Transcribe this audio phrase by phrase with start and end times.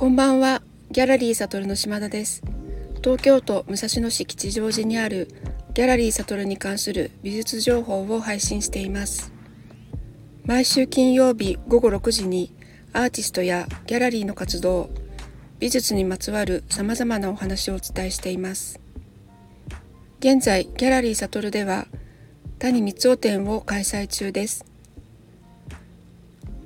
[0.00, 2.42] こんばんは、ギャラリーサトルの島田です。
[3.04, 5.28] 東京都武蔵野市吉祥寺にある
[5.74, 9.30] ギャラリーサトルに関する美術情報を配信しています。
[10.46, 12.50] 毎週金曜日午後6時に
[12.94, 14.88] アーティストやギャラリーの活動、
[15.58, 18.80] 美術にまつわる様々なお話をお伝えしています。
[20.20, 21.86] 現在、ギャラリーサトルでは
[22.58, 24.64] 谷光雄展を開催中です。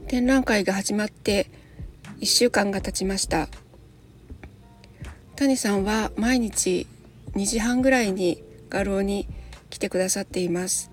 [0.07, 1.51] 展覧会が始まって
[2.25, 3.51] 1週間が経ちました。
[5.37, 6.87] 谷さんは毎日
[7.35, 9.29] 2時半ぐらいに画廊に
[9.69, 10.91] 来てくださっています。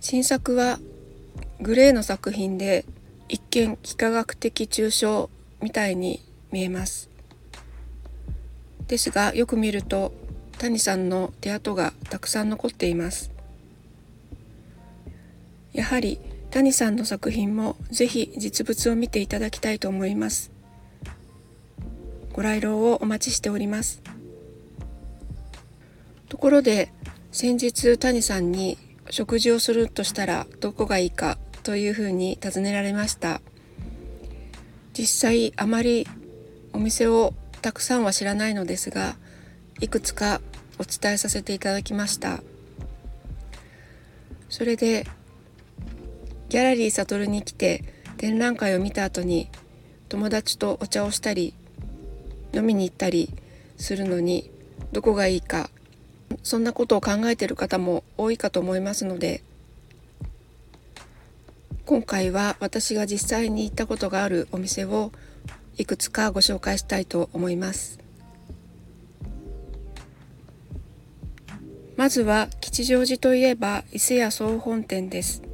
[0.00, 0.80] 新作は
[1.60, 2.84] グレーの作品で
[3.28, 5.30] 一見幾何学的抽象
[5.60, 7.08] みたいに見えます。
[8.88, 10.12] ですがよく見ると
[10.58, 13.30] 谷さんの手跡がたくさん残っています。
[15.72, 16.18] やはり
[16.52, 20.52] 谷さんの作品もぜひ実物を見ていただきたいと思います。
[22.32, 24.02] ご来廊をお待ちしております。
[26.28, 26.92] ところで
[27.30, 28.78] 先日谷さんに
[29.10, 33.40] 食事をするとしたらどこがいいかというふうに尋ねられました。
[34.92, 36.06] 実際あまり
[36.74, 39.16] お店をたくさんは知らないのですが
[39.80, 40.40] いくつか
[40.78, 42.42] お伝えさせていただきました
[44.48, 45.06] それで
[46.52, 47.82] ギャラリーサトルに来て
[48.18, 49.48] 展覧会を見た後に
[50.10, 51.54] 友達とお茶をしたり
[52.52, 53.32] 飲みに行ったり
[53.78, 54.50] するのに
[54.92, 55.70] どこがいいか
[56.42, 59.42] そんなことを考えてる方も多いかと思いますので
[61.86, 65.10] 今回は私が実際に行ったことがあるお店を
[65.78, 67.98] いくつかご紹介したいと思います。
[71.96, 75.51] まずは吉祥寺といえば伊勢屋総本店です。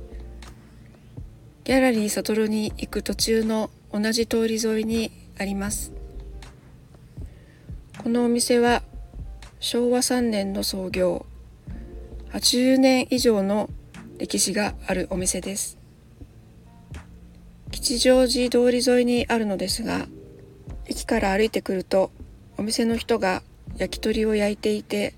[1.69, 5.93] ギャラリーサトルに行く途中の同じ通り沿いにあります。
[8.03, 8.83] このお店は
[9.61, 11.27] 昭和3年の創業
[12.33, 13.69] 80年以上の
[14.17, 15.77] 歴史があるお店です。
[17.71, 20.07] 吉祥寺通り沿いにあるのですが
[20.87, 22.11] 駅から歩いてくると
[22.57, 23.43] お店の人が
[23.77, 25.13] 焼き鳥を焼いていて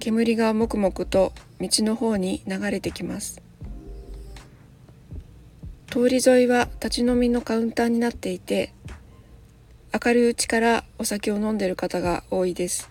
[0.00, 3.41] 煙がもくもくと道の方に流れてきます。
[5.92, 8.72] 通り沿いは立ち飲みのカウンターになっていて
[9.92, 12.90] 明るいうちからお酒を飲んでる方が多いです。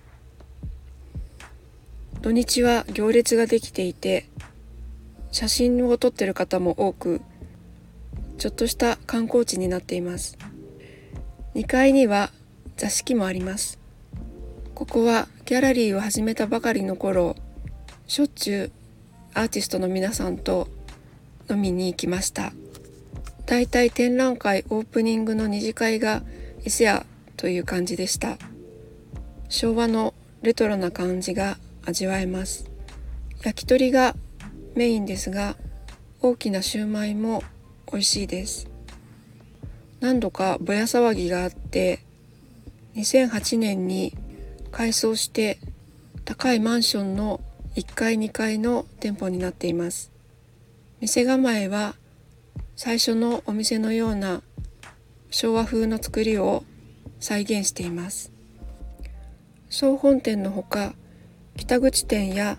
[2.21, 4.27] 土日は行列ができていて
[5.31, 7.21] 写真を撮ってる方も多く
[8.37, 10.37] ちょっとした観光地になっています。
[11.55, 12.29] 2階には
[12.77, 13.79] 座敷もあります。
[14.75, 17.35] ここはギャラリーを始めたばかりの頃
[18.05, 18.71] しょっちゅう
[19.33, 20.67] アーティストの皆さんと
[21.49, 22.53] 飲みに行きました。
[23.51, 26.23] 大体展覧会オープニングの二次会が
[26.65, 28.37] 伊勢屋という感じでした。
[29.49, 32.71] 昭和のレトロな感じが味わえます。
[33.43, 34.15] 焼き鳥が
[34.75, 35.57] メインですが
[36.21, 37.43] 大きなシューマイも
[37.91, 38.69] 美味しいです。
[39.99, 41.99] 何度かぼや騒ぎがあって
[42.95, 44.15] 2008年に
[44.71, 45.59] 改装して
[46.23, 47.41] 高いマンションの
[47.75, 50.09] 1階2階の店舗になっています。
[51.01, 51.95] 店構えは
[52.83, 54.41] 最初のお店のような
[55.29, 56.63] 昭和風の作りを
[57.19, 58.31] 再現しています。
[59.69, 60.95] 総本店のほか
[61.55, 62.57] 北口店や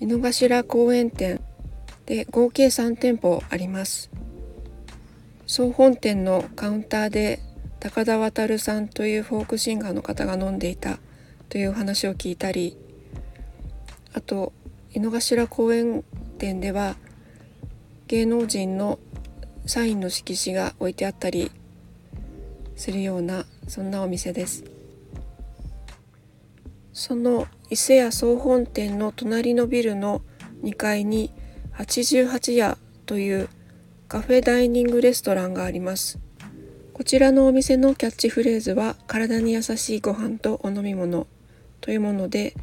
[0.00, 1.40] 井の頭公園店
[2.04, 4.10] で合計3店舗あります。
[5.46, 7.38] 総本店のカウンターで
[7.78, 10.98] 高田渉さんというフォークシンガーの方が飲んでいた
[11.48, 12.76] という話を聞いたり
[14.14, 14.52] あと
[14.92, 16.02] 井の頭公園
[16.38, 16.96] 店では
[18.08, 18.98] 芸能人の
[19.68, 21.52] サインの色紙が置いてあったり
[22.74, 24.64] するようなそんなお店です。
[26.94, 30.22] その伊勢屋総本店の隣のビルの
[30.64, 31.34] 2階に
[31.74, 33.50] 88屋という
[34.08, 36.18] カフェダイニングレストランがあります。
[36.94, 41.26] こちらのお店のキャッチフレーズは体に優しいご飯とお飲み物
[41.82, 42.54] というもので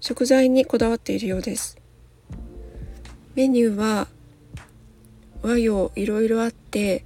[0.00, 1.78] 食材にこだわっているようです。
[3.36, 4.08] メニューは
[5.42, 7.04] 和洋いろいろあって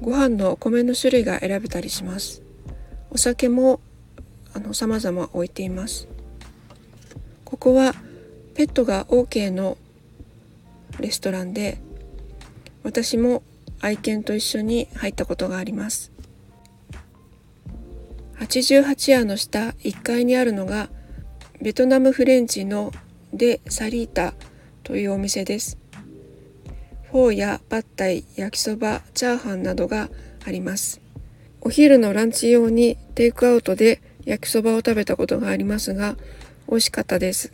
[0.00, 2.42] ご飯のお米の種類が選べたりします。
[3.10, 3.80] お酒も
[4.54, 6.08] あの様々置いています。
[7.44, 7.94] ここは
[8.54, 9.76] ペットが OK の
[11.00, 11.80] レストランで
[12.82, 13.42] 私も
[13.80, 16.12] 愛犬と一緒に入ったことがあります。
[18.40, 20.88] 88夜の下1階にあるのが
[21.60, 22.92] ベトナムフレンチの
[23.32, 24.34] デ・サリータ
[24.84, 25.76] というお店です。
[27.10, 30.10] フォーやバッタイ、焼きそば、チャーハンなどが
[30.44, 31.00] あります。
[31.62, 36.16] お昼のランチ用にテイクアウトで焼きそばを食べたことがありますが、
[36.68, 37.52] 美味しかったです。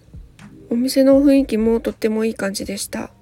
[0.71, 3.12] お店の雰囲気もとってもいい感じでした。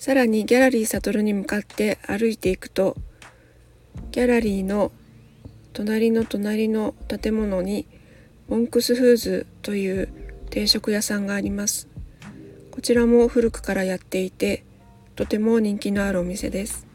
[0.00, 2.96] さらにギャラリーサトルに向かって歩いていくと、
[4.10, 4.90] ギャラリーの
[5.72, 7.86] 隣の隣の建物に
[8.48, 10.08] モンクスフーズという
[10.50, 11.93] 定食屋さんがあります。
[12.74, 14.64] こちらも古くからやっていて、
[15.14, 16.88] とても人気のあるお店です。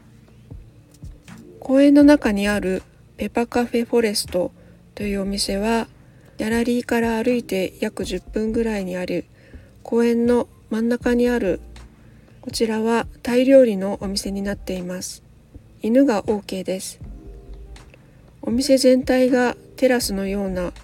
[1.58, 2.82] 公園の中にある
[3.16, 4.52] ペパカフェフォレスト
[4.94, 5.88] というお店は、
[6.36, 9.24] ギャラリーから歩いて約10分ぐらいにある
[9.82, 11.62] 公園の真ん中にある
[12.42, 15.22] こちらはタイ料理のお店になっています。
[15.80, 17.00] 犬が OK です。
[18.42, 20.74] お店全体がテラスのような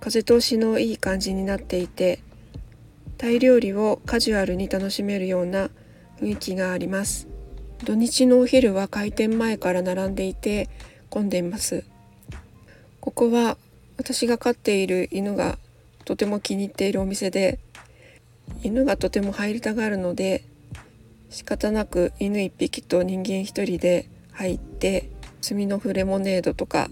[0.00, 2.20] 風通しのいい感じになっていて
[3.24, 5.70] タイ料理をカジュアルに楽しめるような
[6.20, 7.26] 雰囲気があります。
[7.82, 10.68] 土日のお昼は開店前から並んでいて
[11.08, 11.84] 混んでいます。
[13.00, 13.56] ここは
[13.96, 15.56] 私が飼っている犬が
[16.04, 17.60] とても気に入っているお店で
[18.62, 20.44] 犬がとても入りたがるので
[21.30, 25.08] 仕方なく犬1匹と人間1人で入って
[25.40, 26.90] スミノフレモネードとか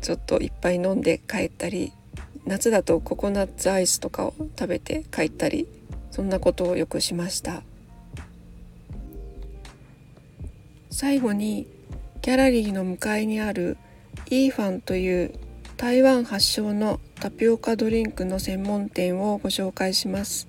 [0.00, 1.92] ちょっといっぱい飲んで帰ったり
[2.46, 5.66] 夏だとココナッツアイスとかを食べて帰ったり
[6.10, 7.62] そんなことをよくしました。
[10.90, 11.66] 最後に
[12.22, 13.76] ギャラリーの向かいにある
[14.30, 15.34] イーファンという
[15.76, 20.48] 台湾発祥のタピオカドリンクの専門店をご紹介します。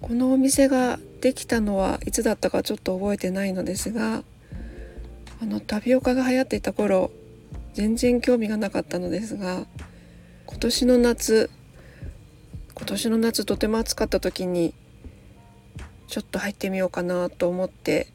[0.00, 4.22] このお店ができたのはいつだったかちょっと覚えてないのですが
[5.40, 7.10] あのタピオカが流行っていた頃
[7.74, 9.66] 全然興味がなかったのですが
[10.50, 11.50] 今年の夏
[12.74, 14.72] 今年の夏とても暑かった時に
[16.06, 18.06] ちょっと入ってみようかなと思って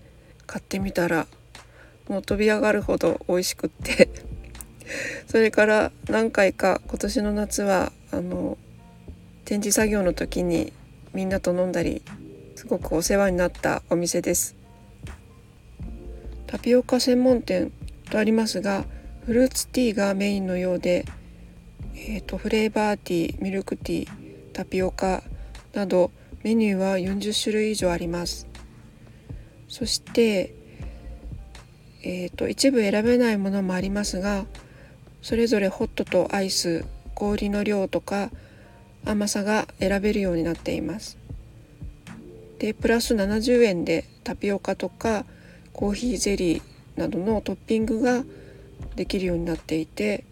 [0.48, 1.28] 買ってみたら
[2.10, 4.10] もう飛び上がるほど美味しくって。
[5.30, 8.58] それから何回か今年の夏はあの
[9.46, 10.74] 展示作業の時に
[11.14, 12.02] みんなと飲んだり
[12.56, 14.56] すごくお世話になったお店です。
[16.48, 17.72] タピオカ専門店
[18.10, 18.86] とありますが
[19.28, 21.06] フルーツティーがメインのようで
[21.96, 24.10] えーと、フレーバーティーミルクティー
[24.52, 25.24] タピオカ
[25.74, 26.12] など
[26.44, 28.48] メニューは40種類以上あります。
[29.68, 30.54] そして、
[32.04, 34.46] えーと、一部選べないものもありますが
[35.22, 36.86] それぞれホットとアイス
[37.16, 38.30] 氷の量とか
[39.06, 41.18] 甘さが選べるようになっています。
[42.60, 45.26] でプラス70円でタピオカとか
[45.74, 46.62] コーヒーゼリー
[46.96, 48.24] などのトッピングが
[48.96, 50.24] できるようになっていて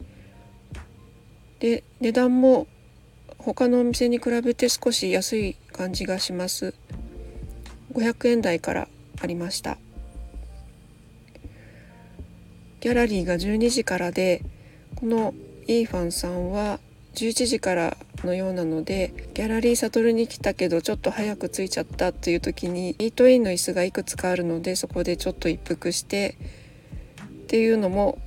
[1.62, 2.66] で値段も
[3.38, 6.74] 他のお店に比べて少し安い感じがします。
[7.94, 8.88] 500円台から
[9.22, 9.78] ありました。
[12.80, 14.42] ギャラリーが12時からで
[14.96, 15.36] この
[15.68, 16.80] イーファンさんは
[17.14, 26.38] 11時からのようなのでギャラリーサトルに来たけどちょっと早く着いちゃったっていう時にイートインの椅子がいくつかあるのでそこでちょっと一服して
[27.24, 28.18] っていうのも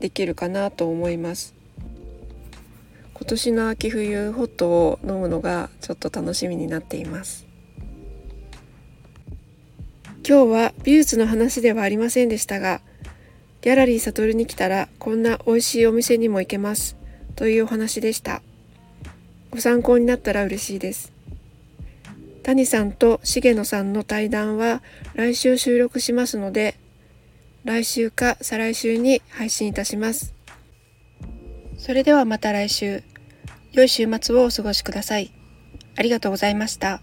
[0.00, 1.57] できるかなと思います。
[3.18, 7.46] 今年の秋冬ホットを飲むのがちょっと楽しみになっています。
[10.26, 12.80] 今日は美術の話ではありませんでしたが
[13.60, 16.96] ギャラリー悟に来たらこんな美味しいお店にも行けます
[17.34, 18.40] というお話でした。
[19.50, 21.12] ご参考になったら嬉しいです。
[22.44, 24.82] 谷さんと重野さんの対談は
[25.14, 26.76] 来週収録しますので
[27.64, 30.34] 来週か再来週に配信いたします。
[31.78, 33.04] それではまた来週、
[33.72, 35.30] 良い週末をお過ごしください。
[35.96, 37.00] ありがとうございました。